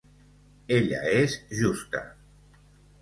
[0.77, 2.03] Ella és justa.